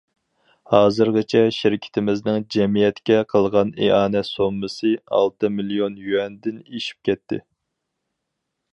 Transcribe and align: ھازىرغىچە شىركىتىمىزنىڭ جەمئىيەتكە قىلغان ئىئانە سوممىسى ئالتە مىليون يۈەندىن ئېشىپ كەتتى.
ھازىرغىچە 0.69 1.41
شىركىتىمىزنىڭ 1.57 2.47
جەمئىيەتكە 2.55 3.19
قىلغان 3.35 3.75
ئىئانە 3.85 4.25
سوممىسى 4.33 4.95
ئالتە 5.19 5.55
مىليون 5.59 6.03
يۈەندىن 6.11 6.61
ئېشىپ 6.65 7.09
كەتتى. 7.11 7.45